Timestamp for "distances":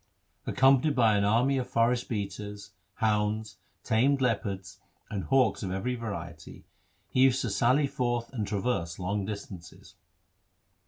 9.25-9.93